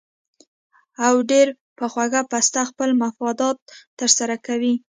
[1.05, 3.57] او ډېره پۀ خوږه پسته خپل مفادات
[3.99, 4.73] تر سره کوي